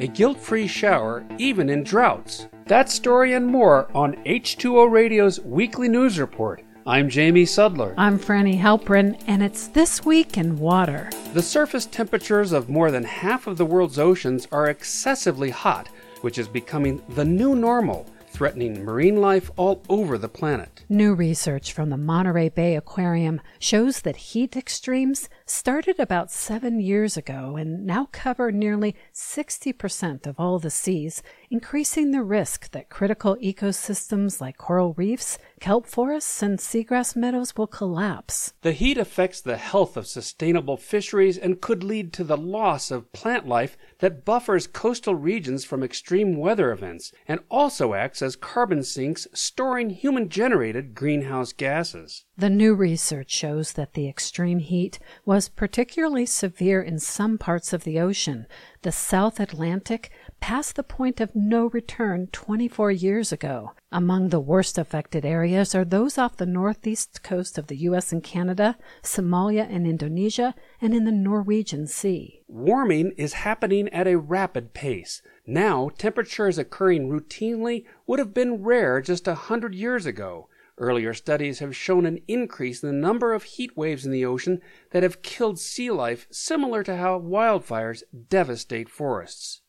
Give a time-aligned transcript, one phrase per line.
[0.00, 2.48] a guilt free shower even in droughts.
[2.66, 6.64] That story and more on H2O Radio's weekly news report.
[6.86, 7.94] I'm Jamie Sudler.
[7.96, 11.08] I'm Frani Halperin, and it's This Week in Water.
[11.32, 15.88] The surface temperatures of more than half of the world's oceans are excessively hot,
[16.20, 20.84] which is becoming the new normal threatening marine life all over the planet.
[20.88, 27.16] New research from the Monterey Bay Aquarium shows that heat extremes started about seven years
[27.16, 31.22] ago and now cover nearly 60% of all the seas,
[31.54, 37.68] increasing the risk that critical ecosystems like coral reefs, kelp forests, and seagrass meadows will
[37.68, 38.52] collapse.
[38.62, 43.12] The heat affects the health of sustainable fisheries and could lead to the loss of
[43.12, 48.82] plant life that buffers coastal regions from extreme weather events and also acts as carbon
[48.82, 52.24] sinks storing human generated greenhouse gases.
[52.36, 57.84] The new research shows that the extreme heat was particularly severe in some parts of
[57.84, 58.48] the ocean.
[58.82, 60.10] The South Atlantic
[60.40, 63.70] passed the point of no return 24 years ago.
[63.92, 68.10] Among the worst affected areas are those off the northeast coast of the U.S.
[68.10, 72.42] and Canada, Somalia and Indonesia, and in the Norwegian Sea.
[72.48, 75.22] Warming is happening at a rapid pace.
[75.46, 80.48] Now, temperatures occurring routinely would have been rare just a hundred years ago.
[80.76, 84.60] Earlier studies have shown an increase in the number of heat waves in the ocean
[84.90, 89.62] that have killed sea life, similar to how wildfires devastate forests.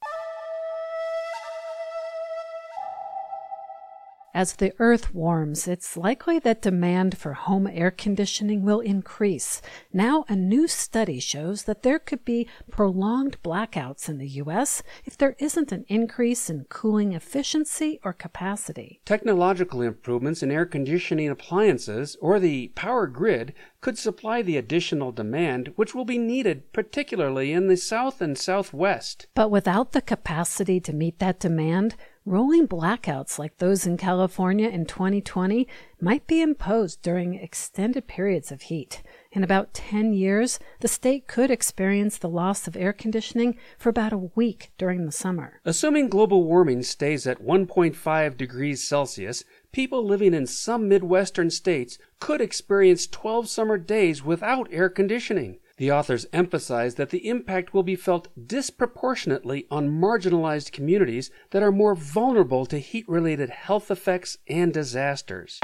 [4.35, 9.61] As the earth warms, it's likely that demand for home air conditioning will increase.
[9.93, 14.83] Now, a new study shows that there could be prolonged blackouts in the U.S.
[15.05, 18.99] if there isn't an increase in cooling efficiency or capacity.
[19.05, 25.71] Technological improvements in air conditioning appliances or the power grid could supply the additional demand
[25.77, 29.27] which will be needed, particularly in the South and Southwest.
[29.33, 31.95] But without the capacity to meet that demand,
[32.27, 35.67] Rolling blackouts like those in California in 2020
[36.01, 39.03] might be imposed during extended periods of heat.
[39.31, 44.11] In about 10 years, the state could experience the loss of air conditioning for about
[44.11, 45.61] a week during the summer.
[45.65, 52.41] Assuming global warming stays at 1.5 degrees Celsius, people living in some Midwestern states could
[52.41, 55.59] experience 12 summer days without air conditioning.
[55.77, 61.71] The authors emphasize that the impact will be felt disproportionately on marginalized communities that are
[61.71, 65.59] more vulnerable to heat related health effects and disasters.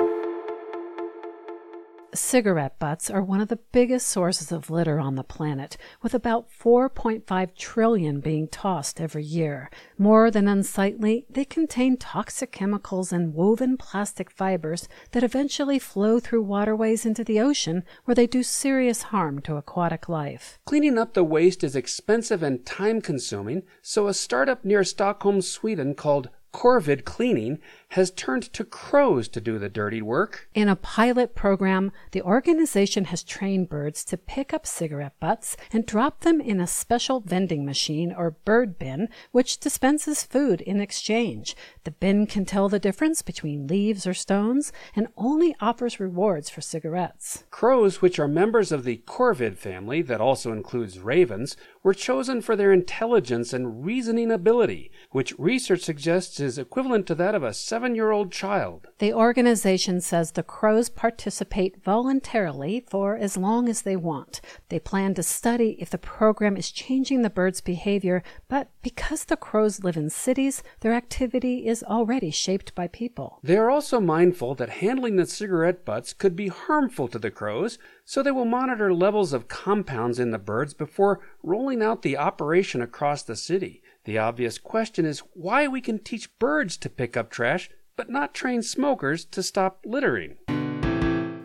[2.13, 6.49] Cigarette butts are one of the biggest sources of litter on the planet, with about
[6.51, 9.69] 4.5 trillion being tossed every year.
[9.97, 16.41] More than unsightly, they contain toxic chemicals and woven plastic fibers that eventually flow through
[16.41, 20.59] waterways into the ocean, where they do serious harm to aquatic life.
[20.65, 25.95] Cleaning up the waste is expensive and time consuming, so a startup near Stockholm, Sweden
[25.95, 30.49] called Corvid Cleaning has turned to crows to do the dirty work.
[30.53, 35.85] In a pilot program, the organization has trained birds to pick up cigarette butts and
[35.85, 41.55] drop them in a special vending machine or bird bin, which dispenses food in exchange.
[41.83, 46.61] The bin can tell the difference between leaves or stones and only offers rewards for
[46.61, 47.43] cigarettes.
[47.49, 52.55] Crows, which are members of the corvid family that also includes ravens, were chosen for
[52.55, 57.95] their intelligence and reasoning ability, which research suggests is equivalent to that of a seven
[57.95, 58.87] year old child.
[58.99, 64.41] The organization says the crows participate voluntarily for as long as they want.
[64.69, 69.37] They plan to study if the program is changing the birds' behavior, but because the
[69.37, 73.39] crows live in cities, their activity is already shaped by people.
[73.43, 77.77] They are also mindful that handling the cigarette butts could be harmful to the crows,
[78.05, 82.81] so they will monitor levels of compounds in the birds before rolling out the operation
[82.81, 83.80] across the city.
[84.05, 88.33] The obvious question is why we can teach birds to pick up trash, but not
[88.33, 90.37] train smokers to stop littering.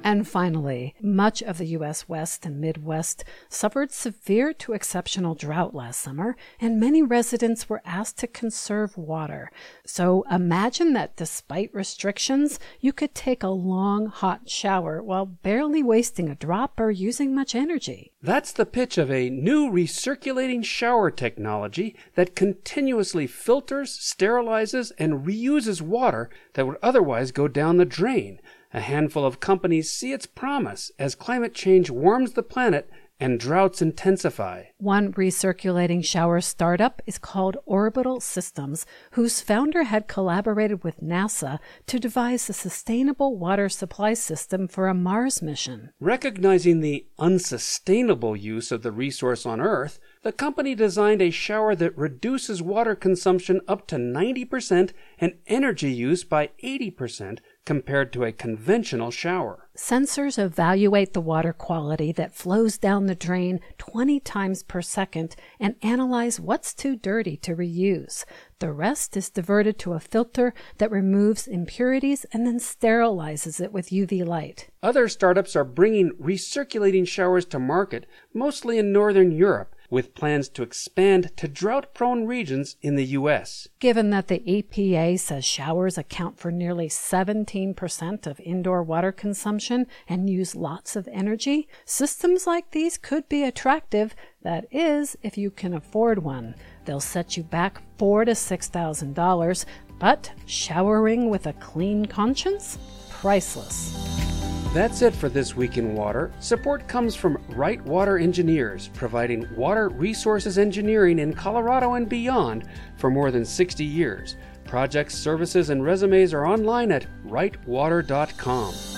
[0.07, 2.09] And finally, much of the U.S.
[2.09, 8.17] West and Midwest suffered severe to exceptional drought last summer, and many residents were asked
[8.19, 9.51] to conserve water.
[9.85, 16.29] So imagine that despite restrictions, you could take a long, hot shower while barely wasting
[16.29, 18.13] a drop or using much energy.
[18.23, 25.83] That's the pitch of a new recirculating shower technology that continuously filters, sterilizes, and reuses
[25.83, 28.39] water that would otherwise go down the drain
[28.77, 33.81] a handful of companies see its promise as climate change warms the planet and droughts
[33.81, 34.65] intensify.
[34.77, 41.99] One recirculating shower startup is called Orbital Systems, whose founder had collaborated with NASA to
[41.99, 45.93] devise a sustainable water supply system for a Mars mission.
[45.99, 51.97] Recognizing the unsustainable use of the resource on Earth, the company designed a shower that
[51.97, 59.11] reduces water consumption up to 90% and energy use by 80% compared to a conventional
[59.11, 59.69] shower.
[59.77, 65.75] Sensors evaluate the water quality that flows down the drain 20 times per second and
[65.83, 68.25] analyze what's too dirty to reuse.
[68.61, 73.91] The rest is diverted to a filter that removes impurities and then sterilizes it with
[73.91, 74.71] UV light.
[74.83, 80.63] Other startups are bringing recirculating showers to market, mostly in Northern Europe with plans to
[80.63, 83.69] expand to drought prone regions in the U.S.
[83.79, 90.31] Given that the EPA says showers account for nearly 17% of indoor water consumption and
[90.31, 94.15] use lots of energy, systems like these could be attractive.
[94.43, 96.55] That is, if you can afford one.
[96.85, 99.67] They'll set you back four to six thousand dollars,
[99.99, 102.79] but showering with a clean conscience?
[103.11, 104.36] Priceless.
[104.77, 106.31] That's it for This Week in Water.
[106.39, 112.69] Support comes from Wright Water Engineers, providing water resources engineering in Colorado and beyond
[112.99, 114.37] for more than 60 years.
[114.65, 118.96] Projects, services, and resumes are online at wrightwater.com.